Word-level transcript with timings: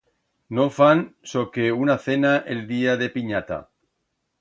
No 0.59 0.63
fan 0.77 1.03
soque 1.33 1.69
una 1.83 1.99
cena 2.09 2.35
el 2.57 2.67
día 2.75 2.97
de 3.03 3.11
Pinyata. 3.19 3.65